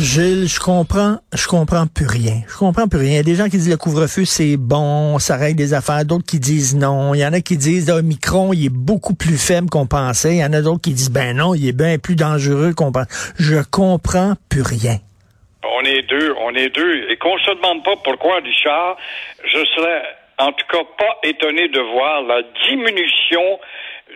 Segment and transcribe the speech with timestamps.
[0.00, 2.42] Gilles, je comprends, je comprends plus rien.
[2.48, 3.10] Je comprends plus rien.
[3.10, 6.04] Il y a des gens qui disent le couvre-feu, c'est bon, ça règle des affaires.
[6.04, 7.14] D'autres qui disent non.
[7.14, 10.36] Il y en a qui disent, le Micron, il est beaucoup plus faible qu'on pensait.
[10.36, 12.92] Il y en a d'autres qui disent, ben non, il est bien plus dangereux qu'on
[12.92, 13.08] pense.
[13.40, 14.98] Je comprends plus rien.
[15.64, 17.10] On est deux, on est deux.
[17.10, 18.96] Et qu'on se demande pas pourquoi, Richard,
[19.44, 20.02] je serais
[20.38, 23.58] en tout cas pas étonné de voir la diminution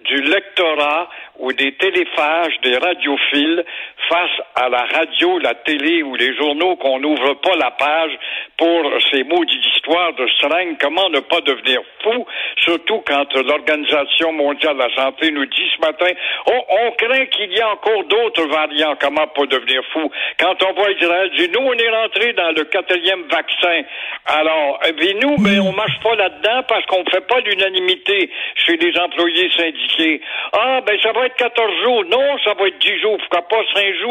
[0.06, 1.08] du lectorat
[1.38, 3.64] ou des téléphages des radiophiles
[4.08, 8.12] face à la radio, la télé ou les journaux qu'on n'ouvre pas la page
[8.56, 10.76] pour ces maudites histoires de seringue.
[10.80, 12.26] Comment ne pas devenir fou,
[12.62, 16.10] surtout quand l'Organisation mondiale de la santé nous dit ce matin,
[16.46, 18.96] oh, on craint qu'il y a encore d'autres variants.
[19.00, 20.10] Comment pas devenir fou?
[20.38, 23.82] Quand on voit Israël dire, nous, on est rentré dans le quatrième vaccin.
[24.26, 28.98] Alors, bien, nous, mais on marche pas là-dedans parce qu'on fait pas l'unanimité chez les
[28.98, 30.20] employés syndiqués.
[30.52, 32.04] Ah, ben, ça va être 14 jours.
[32.06, 33.18] Non, ça va être 10 jours.
[33.18, 34.01] Pourquoi pas 5 jours?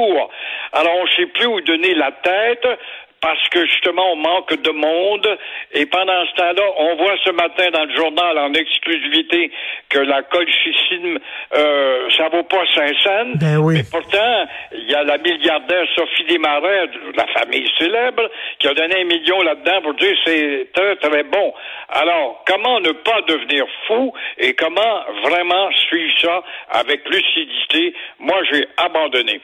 [0.73, 2.67] Alors, on sait plus où donner la tête
[3.21, 5.37] parce que justement on manque de monde
[5.73, 9.51] et pendant ce temps-là, on voit ce matin dans le journal en exclusivité
[9.89, 11.19] que la colchicine
[11.55, 13.09] euh, ça vaut pas 500.
[13.35, 13.75] Ben oui.
[13.77, 18.73] Mais pourtant, il y a la milliardaire Sophie Desmarais, de la famille célèbre, qui a
[18.73, 21.53] donné un million là-dedans pour dire c'est très très bon.
[21.89, 27.93] Alors, comment ne pas devenir fou et comment vraiment suivre ça avec lucidité?
[28.19, 29.41] Moi, j'ai abandonné.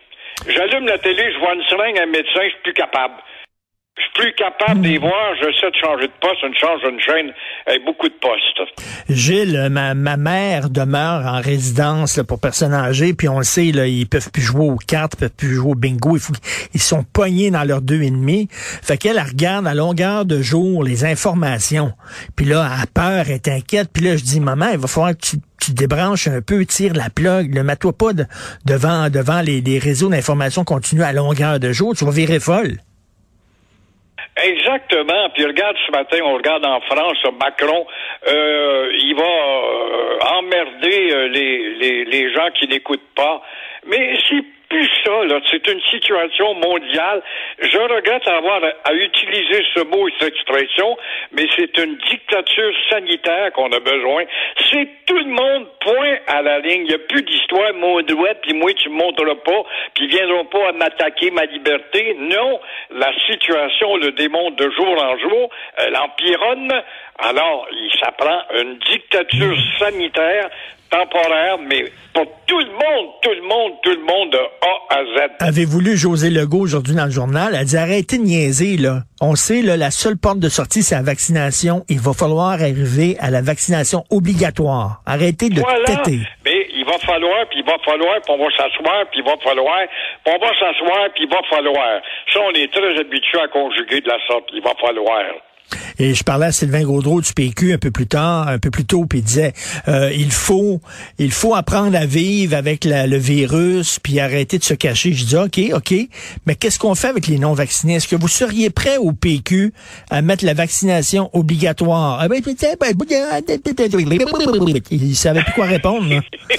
[0.48, 3.16] J'allume la télé, je vois une seringue, un médecin, je suis plus capable.
[3.98, 7.34] Je suis plus capable d'y voir, j'essaie de changer de poste, une change d'une chaîne
[7.66, 8.72] avec beaucoup de postes.
[9.10, 13.72] Gilles, ma, ma mère demeure en résidence là, pour personnes âgées, puis on le sait,
[13.72, 16.16] là, ils peuvent plus jouer aux cartes, ils peuvent plus jouer au bingo,
[16.76, 18.48] ils sont pognés dans leurs deux et demi.
[18.52, 21.92] Fait qu'elle elle regarde à longueur de jour les informations.
[22.36, 23.90] Puis là, elle a peur, elle est inquiète.
[23.92, 26.94] Puis là, je dis, maman, il va falloir que tu tu débranches un peu, tire
[26.94, 28.26] la plug, ne mets-toi pas de-
[28.66, 32.78] devant, devant les, réseaux d'information continue à longueur de jour, tu vas virer folle.
[34.42, 35.30] Exactement.
[35.34, 37.86] Puis regarde ce matin, on regarde en France, Macron,
[38.28, 43.42] euh, il va euh, emmerder euh, les gens qui n'écoutent pas.
[43.88, 45.40] Mais c'est plus ça, là.
[45.50, 47.22] C'est une situation mondiale.
[47.60, 50.98] Je regrette avoir à utiliser ce mot et cette expression,
[51.32, 54.24] mais c'est une dictature sanitaire qu'on a besoin.
[54.70, 56.82] C'est tout le monde point à la ligne.
[56.82, 59.64] Il n'y a plus d'histoire, mon doigt, puis moi, tu me montres pas,
[59.94, 62.16] puis ils viendront pas à m'attaquer ma liberté.
[62.20, 62.60] Non,
[62.96, 65.50] la situation le démontre de jour en jour.
[65.78, 66.72] Elle empironne.
[67.20, 70.50] Alors, il s'apprend une dictature sanitaire
[70.90, 71.84] temporaire, mais
[72.14, 75.32] pour tout le monde, tout le monde, tout le monde de A à Z.
[75.40, 77.54] Avez-vous lu José Legault aujourd'hui dans le journal?
[77.60, 79.02] Elle dit arrêtez de niaiser, là.
[79.20, 81.84] On sait, là, la seule porte de sortie, c'est la vaccination.
[81.90, 85.02] Il va falloir arriver à la vaccination obligatoire.
[85.06, 85.84] Arrêtez de Voilà.
[85.86, 86.20] têter.
[86.46, 86.57] Mais
[86.88, 89.88] va falloir, puis il va falloir, puis on va s'asseoir, puis il va falloir,
[90.24, 92.02] puis on va s'asseoir, puis il va falloir.
[92.34, 94.50] Ça, on est très habitué à conjuguer de la sorte.
[94.54, 95.24] Il va falloir.
[96.00, 98.86] Et je parlais à Sylvain Gaudreau du PQ un peu plus tard, un peu plus
[98.86, 99.54] tôt, puis il disait
[99.88, 100.80] euh, il faut
[101.20, 105.14] il faut apprendre à vivre avec la- le virus, puis arrêter de se cacher.
[105.14, 105.94] Je dis OK, OK,
[106.46, 109.74] mais qu'est-ce qu'on fait avec les non vaccinés Est-ce que vous seriez prêt au PQ
[110.10, 112.20] à mettre la vaccination obligatoire?
[112.22, 112.42] Ah ben,
[114.92, 116.10] il savait plus quoi répondre.
[116.10, 116.22] là.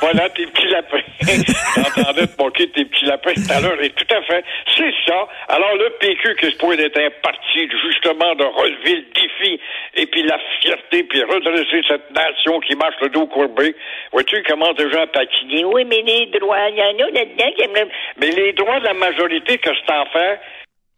[0.00, 1.44] voilà tes petits lapins.
[1.76, 3.80] J'entendais te moquer tes petits lapins tout à l'heure.
[3.82, 4.44] Et tout à fait.
[4.76, 5.26] C'est ça.
[5.48, 9.60] Alors, le PQ, qui se pourrait être un parti, justement, de relever le défi,
[9.94, 13.74] et puis la fierté, puis redresser cette nation qui marche le dos courbé.
[14.12, 15.64] Vois-tu comment déjà à patiner?
[15.64, 18.84] Oui, mais les droits, il y en a là-dedans qui aiment Mais les droits de
[18.84, 20.40] la majorité, que c'est en fait?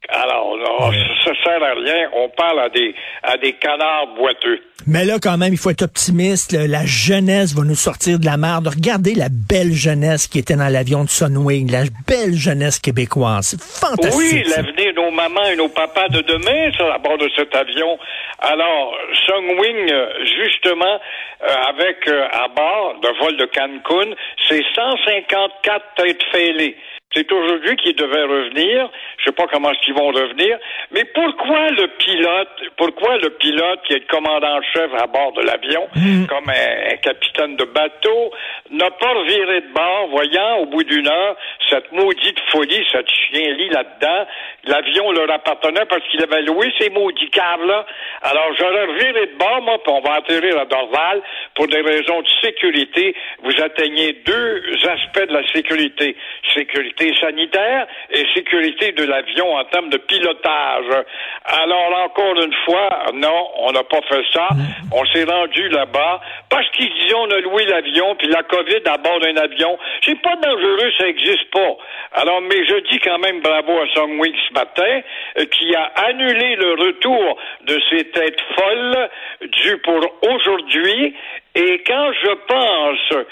[0.08, 0.90] Alors, là,
[1.24, 2.08] ça, ça sert à rien.
[2.14, 4.60] On parle à des, à des canards boiteux.
[4.86, 6.52] Mais là, quand même, il faut être optimiste.
[6.52, 8.68] La jeunesse va nous sortir de la merde.
[8.68, 13.56] Regardez la belle jeunesse qui était dans l'avion de Sunwing, la belle jeunesse québécoise.
[13.56, 14.14] C'est fantastique.
[14.16, 17.54] Oui, l'avenir de nos mamans et nos papas de demain, ça, à bord de cet
[17.56, 17.98] avion.
[18.38, 18.94] Alors,
[19.26, 20.06] Sungwing, euh,
[20.38, 21.00] justement,
[21.42, 24.14] euh, avec euh, à bord de vol de Cancun,
[24.48, 26.76] c'est 154 têtes fêlées.
[27.16, 28.90] C'est aujourd'hui qu'ils devaient revenir.
[29.16, 30.58] Je sais pas comment ils vont revenir.
[30.90, 35.88] Mais pourquoi le pilote, pourquoi le pilote qui est le commandant-chef à bord de l'avion,
[35.96, 36.26] Mm.
[36.26, 38.30] comme un, un capitaine de bateau,
[38.70, 41.36] n'a pas reviré de bord, voyant au bout d'une heure
[41.70, 44.26] cette maudite folie, cette chien-lit là-dedans?
[44.64, 47.86] L'avion leur appartenait parce qu'il avait loué ces maudits câbles-là.
[48.22, 51.22] Alors j'aurais reviré de bord, moi, puis on va atterrir à Dorval
[51.54, 53.14] pour des raisons de sécurité.
[53.42, 56.14] Vous atteignez deux aspects de la sécurité.
[56.52, 61.04] Sécurité sanitaire et sécurité de l'avion en termes de pilotage.
[61.44, 64.48] Alors, encore une fois, non, on n'a pas fait ça.
[64.92, 66.20] On s'est rendu là-bas
[66.50, 69.78] parce qu'ils disaient on a loué l'avion, puis la COVID à bord d'un avion.
[70.02, 71.76] C'est pas dangereux, ça existe pas.
[72.12, 75.00] Alors, mais je dis quand même bravo à Songwing ce matin,
[75.38, 79.08] euh, qui a annulé le retour de ces têtes folles
[79.62, 81.14] dues pour aujourd'hui.
[81.56, 83.24] Et quand je pense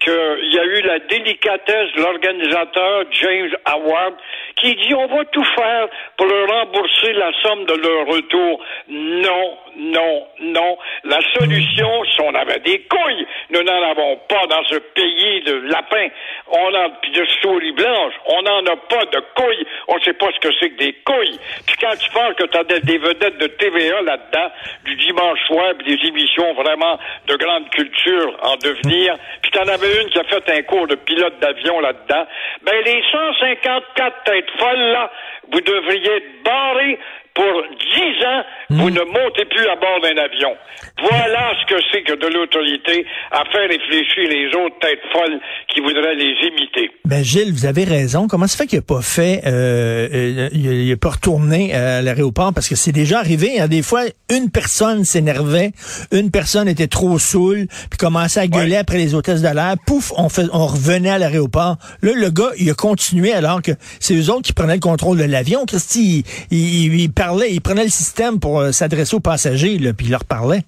[0.00, 4.14] qu'il y a eu la délicatesse de l'organisateur James Howard
[4.56, 5.88] qui dit on va tout faire
[6.18, 8.62] pour rembourser la somme de leur retour.
[8.88, 10.78] Non, non, non.
[11.04, 15.54] La solution, si on avait des couilles, nous n'en avons pas dans ce pays de
[15.72, 16.08] lapins.
[16.48, 18.14] On a de souris blanches.
[18.26, 19.66] On n'en a pas de couilles.
[19.88, 21.38] On ne sait pas ce que c'est que des couilles.
[21.66, 24.50] Puis quand tu penses que tu as des, des vedettes de TVA là-dedans,
[24.84, 30.02] du dimanche soir, puis des émissions vraiment de grande culture en devenir, puis t'en avais
[30.02, 32.26] une qui a fait un cours de pilote d'avion là-dedans,
[32.62, 35.10] ben les 154 têtes folles là,
[35.52, 36.98] vous devriez être barrés
[37.34, 37.62] pour
[37.96, 40.54] 10 ans, vous ne montez plus à bord d'un avion.
[41.00, 45.38] Voilà ce que c'est que de l'autorité à faire réfléchir les autres têtes folles
[45.72, 46.90] qui voudraient les imiter.
[47.04, 48.26] Ben Gilles, vous avez raison.
[48.28, 52.52] Comment ça fait qu'il n'a pas fait, euh, euh, il n'a pas retourné à l'aéroport?
[52.52, 53.60] Parce que c'est déjà arrivé.
[53.60, 55.72] Hein, des fois, une personne s'énervait,
[56.12, 58.76] une personne était trop saoule, puis commençait à gueuler Ouais.
[58.76, 59.74] après les hôtesses de l'air.
[59.86, 61.76] Pouf, on fait, on revenait à l'aéroport.
[62.02, 65.16] Là, le gars, il a continué alors que c'est eux autres qui prenaient le contrôle
[65.18, 65.64] de l'avion.
[65.66, 69.92] Christy, il, il, il parlait, il prenait le système pour euh, s'adresser aux passagers, là,
[69.92, 70.64] puis il leur parlait.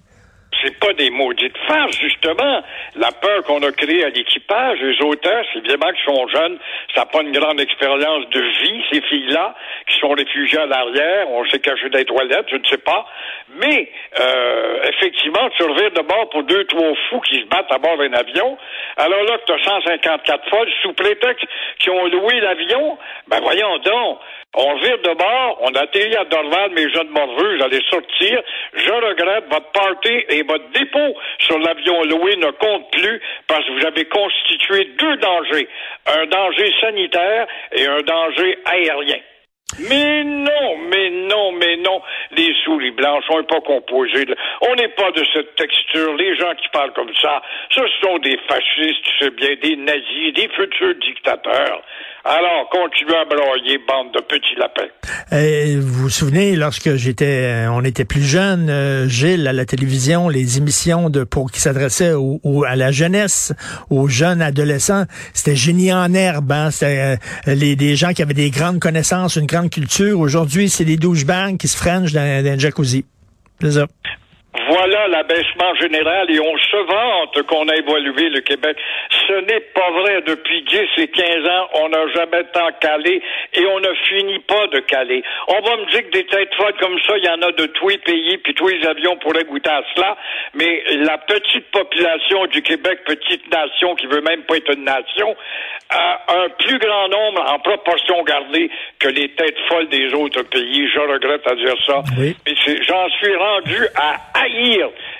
[0.61, 2.61] c'est pas des maudites farces, justement.
[2.95, 6.59] La peur qu'on a créée à l'équipage, les hôtesses, évidemment, qui sont jeunes,
[6.93, 9.55] ça n'a pas une grande expérience de vie, ces filles-là,
[9.87, 13.03] qui sont réfugiées à l'arrière, on s'est caché les toilettes, je ne sais pas.
[13.55, 13.89] Mais,
[14.19, 17.97] euh, effectivement, tu revires de bord pour deux, trois fous qui se battent à bord
[17.97, 18.59] d'un avion.
[18.97, 21.45] Alors là, que tu as 154 folles, sous prétexte
[21.79, 24.19] qui ont loué l'avion, ben voyons donc.
[24.55, 28.39] On vire de bord, on atterrit à Dorval, mes jeunes morveux, j'allais sortir.
[28.73, 33.71] Je regrette, votre party et votre dépôt sur l'avion loué ne compte plus parce que
[33.71, 35.67] vous avez constitué deux dangers.
[36.05, 39.19] Un danger sanitaire et un danger aérien.
[39.89, 42.01] Mais non, mais non, mais non.
[42.31, 44.25] Les souris blanches, on n'est pas composés.
[44.61, 46.15] On n'est pas de cette texture.
[46.15, 47.41] Les gens qui parlent comme ça,
[47.71, 51.81] ce sont des fascistes, tu sais bien, des nazis, des futurs dictateurs.
[52.25, 54.87] Alors, continuez à broyer, bande de petits lapins.
[55.33, 57.25] Euh, vous vous souvenez, lorsque j'étais,
[57.65, 61.59] euh, on était plus jeune, euh, Gilles, à la télévision, les émissions de pour qui
[61.59, 63.51] s'adressaient au, au- à la jeunesse,
[63.89, 65.03] aux jeunes adolescents,
[65.33, 66.49] c'était génie en herbe.
[66.53, 66.71] Hein?
[66.71, 67.17] C'était
[67.49, 70.17] euh, les, des gens qui avaient des grandes connaissances, une grande culture.
[70.17, 73.03] Aujourd'hui, c'est des douchebags qui se frangent dans, dans un jacuzzi.
[73.61, 73.87] C'est ça.
[74.83, 78.75] Voilà l'abaissement général et on se vante qu'on a évolué le Québec.
[79.27, 80.21] Ce n'est pas vrai.
[80.23, 83.21] Depuis 10 et 15 ans, on n'a jamais tant calé
[83.53, 85.23] et on ne finit pas de caler.
[85.47, 87.65] On va me dire que des têtes folles comme ça, il y en a de
[87.67, 90.17] tous les pays, puis tous les avions pourraient goûter à cela,
[90.53, 95.33] mais la petite population du Québec, petite nation qui veut même pas être une nation,
[95.91, 98.69] a un plus grand nombre en proportion gardée
[98.99, 100.89] que les têtes folles des autres pays.
[100.93, 102.01] Je regrette à dire ça.
[102.17, 102.35] Oui.
[102.45, 104.72] Mais j'en suis rendu à haïr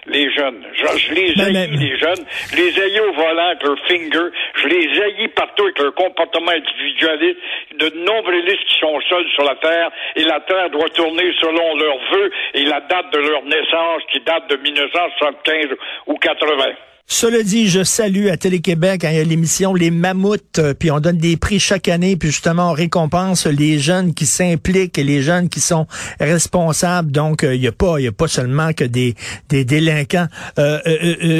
[0.08, 0.64] les jeunes.
[0.74, 2.26] Je, je les Ben, haïs, mais- les jeunes.
[2.52, 4.30] Je les haïs au volant avec leur finger.
[4.56, 7.40] Je les haïs partout avec leur comportement individualiste.
[7.78, 9.92] De nombrilistes qui sont seuls sur la Terre.
[10.16, 14.20] Et la Terre doit tourner selon leurs vœux et la date de leur naissance qui
[14.22, 15.68] date de 1975
[16.08, 16.74] ou 80.
[17.14, 20.90] Cela dit, je salue à Télé-Québec, hein, il y a l'émission Les Mammouths, euh, puis
[20.90, 25.04] on donne des prix chaque année, puis justement on récompense les jeunes qui s'impliquent et
[25.04, 25.86] les jeunes qui sont
[26.20, 27.12] responsables.
[27.12, 29.14] Donc euh, il n'y a pas, a pas seulement que des
[29.50, 30.26] des délinquants.
[30.58, 30.80] Euh,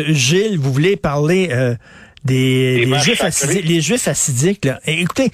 [0.10, 1.50] Gilles, vous voulez parler
[2.24, 3.28] des, juifs sacrées.
[3.28, 4.66] acidiques, les juifs acidiques.
[4.66, 4.80] Là.
[4.86, 5.30] Et écoutez,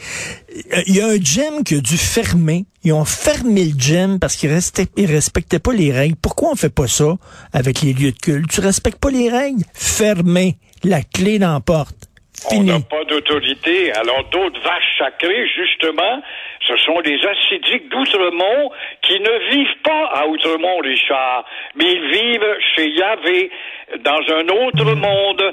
[0.87, 2.65] il y a un gym qui a dû fermer.
[2.83, 4.57] Ils ont fermé le gym parce qu'ils
[4.97, 6.15] ils respectaient pas les règles.
[6.21, 7.15] Pourquoi on fait pas ça
[7.53, 8.49] avec les lieux de culte?
[8.49, 9.63] Tu respectes pas les règles?
[9.73, 10.57] Fermez.
[10.83, 12.09] La clé dans la porte.
[12.47, 12.71] On Fini.
[12.71, 13.91] n'a pas d'autorité.
[13.93, 16.21] Alors, d'autres vaches sacrées, justement,
[16.67, 22.55] ce sont les acidiques d'Outremont qui ne vivent pas à Outremont, Richard, mais ils vivent
[22.75, 23.51] chez Yahvé,
[24.03, 25.48] dans un autre monde.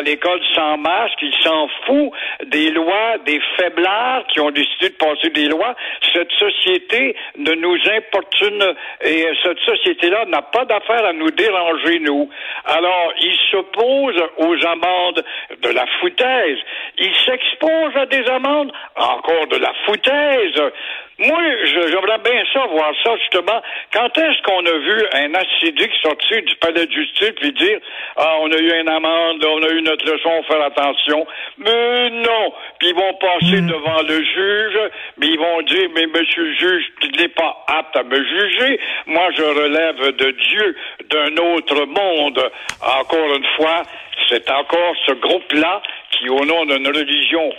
[0.00, 2.12] À l'école sans masque, ils s'en foutent
[2.46, 5.76] des lois, des faiblards qui ont décidé de passer des lois.
[6.14, 8.64] Cette société ne nous importune
[9.04, 12.30] et cette société-là n'a pas d'affaire à nous déranger, nous.
[12.64, 15.22] Alors, ils s'opposent aux amendes
[15.60, 16.58] de la foutaise.
[16.96, 20.72] Ils s'exposent à des amendes, encore de la foutaise.
[21.20, 23.60] Moi, j'aimerais bien ça, voir ça, justement.
[23.92, 27.78] Quand est-ce qu'on a vu un acidique sortir du palais de justice puis dire,
[28.16, 31.26] ah, on a eu une amende, on a eu notre leçon, faire attention.
[31.58, 32.54] Mais non.
[32.78, 36.84] Puis ils vont passer devant le juge, mais ils vont dire, mais monsieur le juge,
[37.02, 38.80] il n'est pas apte à me juger.
[39.04, 40.76] Moi, je relève de Dieu,
[41.10, 42.50] d'un autre monde.
[42.80, 43.82] Encore une fois,
[44.30, 47.52] c'est encore ce groupe-là qui, au nom d'une religion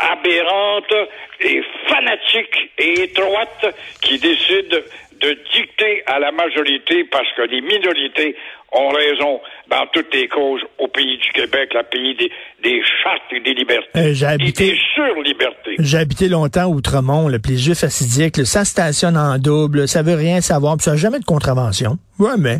[0.00, 1.08] aberrante
[1.40, 4.84] et fanatique et étroite qui décide
[5.20, 8.34] de dicter à la majorité parce que les minorités
[8.72, 12.30] ont raison dans toutes les causes au pays du Québec, le pays des,
[12.62, 13.98] des chartes et des libertés.
[13.98, 15.76] Euh, j'ai habité, et des sur-libertés.
[15.78, 20.02] J'ai habité longtemps à Outremont, le les Juifs acidiques, là, ça stationne en double, ça
[20.02, 21.98] veut rien savoir, puis ça n'a jamais de contravention.
[22.18, 22.58] Ouais, mais...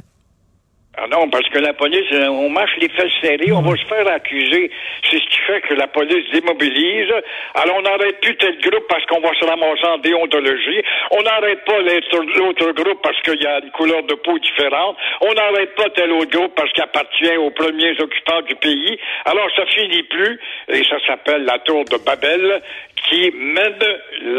[0.99, 3.85] Ah non, parce que la police, euh, on marche les fesses serrées, on va se
[3.87, 4.73] faire accuser.
[5.09, 7.13] C'est ce qui fait que la police démobilise.
[7.55, 10.83] Alors, on n'arrête plus tel groupe parce qu'on va se ramasser en déontologie.
[11.13, 14.97] On n'arrête pas l'autre groupe parce qu'il y a une couleur de peau différente.
[15.21, 18.99] On n'arrête pas tel autre groupe parce qu'il appartient aux premiers occupants du pays.
[19.27, 22.61] Alors, ça finit plus, et ça s'appelle la tour de Babel,
[23.09, 23.79] qui mène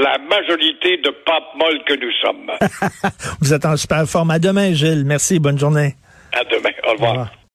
[0.04, 2.52] la majorité de pape molles que nous sommes.
[3.42, 4.32] Vous êtes en super forme.
[4.32, 5.06] À demain, Gilles.
[5.06, 5.40] Merci.
[5.40, 5.96] Bonne journée.
[6.34, 6.72] À demain.
[6.88, 7.10] Au revoir.
[7.10, 7.41] Au revoir.